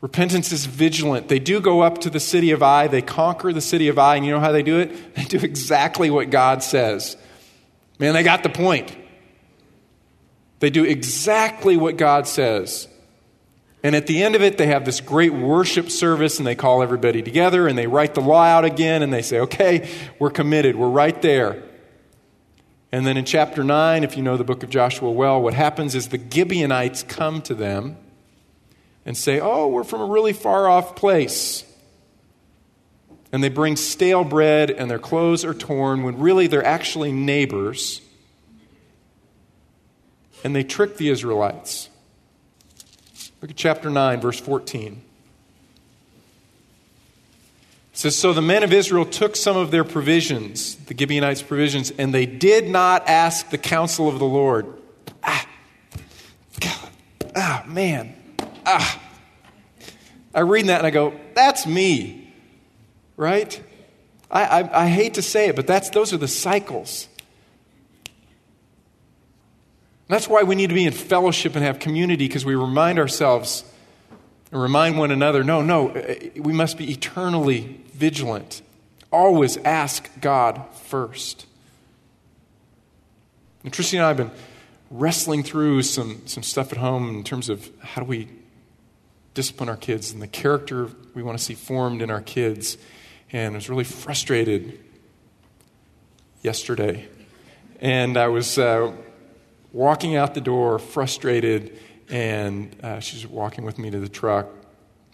[0.00, 1.28] repentance is vigilant.
[1.28, 4.16] They do go up to the city of Ai, they conquer the city of Ai,
[4.16, 4.92] and you know how they do it?
[5.14, 7.16] They do exactly what God says.
[7.98, 8.94] Man, they got the point.
[10.60, 12.88] They do exactly what God says.
[13.82, 16.82] And at the end of it, they have this great worship service and they call
[16.82, 20.76] everybody together and they write the law out again and they say, okay, we're committed,
[20.76, 21.62] we're right there.
[22.90, 25.94] And then in chapter 9, if you know the book of Joshua well, what happens
[25.94, 27.96] is the Gibeonites come to them
[29.04, 31.64] and say, oh, we're from a really far off place.
[33.32, 38.00] And they bring stale bread and their clothes are torn when really they're actually neighbors.
[40.42, 41.88] And they trick the Israelites.
[43.42, 45.02] Look at chapter 9, verse 14.
[47.92, 51.90] It says, So the men of Israel took some of their provisions, the Gibeonites' provisions,
[51.92, 54.66] and they did not ask the counsel of the Lord.
[55.22, 55.46] Ah,
[56.60, 56.90] God,
[57.34, 58.14] ah, man,
[58.64, 59.02] ah.
[60.34, 62.34] I read that and I go, that's me,
[63.16, 63.62] right?
[64.30, 67.08] I, I, I hate to say it, but that's, those are the cycles.
[70.08, 73.64] That's why we need to be in fellowship and have community because we remind ourselves
[74.52, 78.62] and remind one another no, no, uh, we must be eternally vigilant.
[79.10, 81.46] Always ask God first.
[83.64, 84.30] And Tracy and I have been
[84.90, 88.28] wrestling through some, some stuff at home in terms of how do we
[89.34, 92.78] discipline our kids and the character we want to see formed in our kids.
[93.32, 94.78] And I was really frustrated
[96.42, 97.08] yesterday.
[97.80, 98.92] And I was uh,
[99.76, 104.48] walking out the door, frustrated, and uh, she's walking with me to the truck,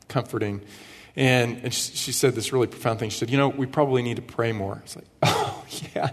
[0.06, 0.62] comforting.
[1.16, 3.10] And, and she, she, said this really profound thing.
[3.10, 4.80] She said, You know, we probably need to pray more.
[4.84, 6.12] It's like, Oh, yeah.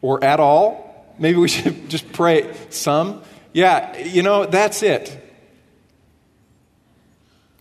[0.00, 0.86] Or at all.
[1.18, 3.22] Maybe we should just pray some.
[3.52, 5.08] Yeah, you know, that's it.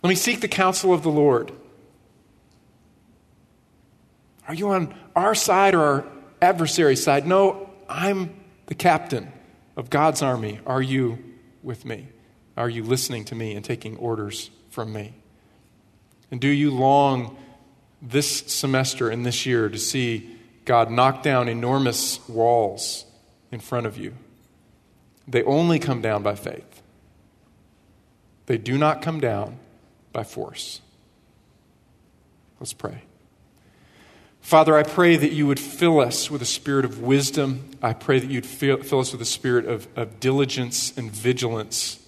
[0.04, 1.52] Let me seek the counsel of the Lord.
[4.48, 6.06] Are you on our side or our
[6.42, 7.28] adversary's side?
[7.28, 9.34] No, I'm the captain
[9.80, 10.60] of God's army.
[10.68, 11.18] Are you
[11.64, 12.10] with me?
[12.58, 15.14] Are you listening to me and taking orders from me?
[16.30, 17.38] And do you long
[18.02, 23.06] this semester and this year to see God knock down enormous walls
[23.54, 24.14] in front of you?
[25.26, 26.82] They only come down by faith,
[28.48, 29.60] they do not come down
[30.12, 30.82] by force.
[32.60, 33.04] Let's pray.
[34.42, 37.70] Father, I pray that you would fill us with a spirit of wisdom.
[37.82, 42.00] I pray that you'd fill, us with a spirit of, of diligence and vigilance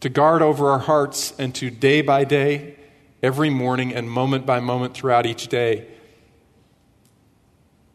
[0.00, 2.76] to guard over our hearts and to day by day,
[3.22, 5.86] every morning and moment by moment throughout each day,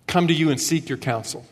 [0.08, 1.46] come to you and seek your counsel.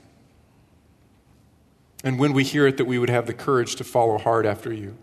[2.04, 4.74] And when we hear it, that we would have the courage to follow hard after
[4.74, 4.98] you.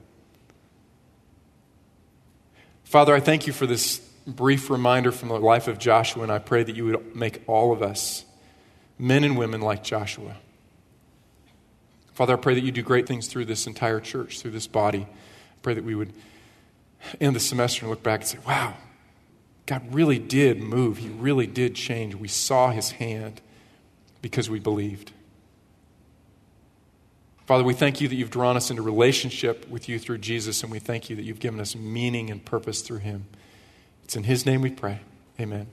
[2.82, 6.38] Father, I thank you for this brief reminder from the life of Joshua, and I
[6.38, 8.24] pray that you would make all of us
[8.98, 10.36] men and women like Joshua.
[12.14, 15.00] Father, I pray that you do great things through this entire church, through this body.
[15.02, 16.12] I pray that we would
[17.20, 18.74] end the semester and look back and say, wow,
[19.66, 20.98] God really did move.
[20.98, 22.14] He really did change.
[22.14, 23.40] We saw his hand
[24.22, 25.10] because we believed.
[27.46, 30.72] Father, we thank you that you've drawn us into relationship with you through Jesus, and
[30.72, 33.26] we thank you that you've given us meaning and purpose through him.
[34.04, 35.00] It's in his name we pray.
[35.40, 35.66] Amen.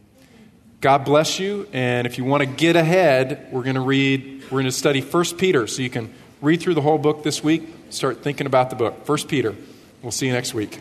[0.80, 1.68] God bless you.
[1.74, 5.02] And if you want to get ahead, we're going to read, we're going to study
[5.02, 5.68] 1 Peter.
[5.68, 6.12] So you can
[6.42, 9.08] read through the whole book this week, start thinking about the book.
[9.08, 9.56] 1 Peter.
[10.02, 10.80] We'll see you next week.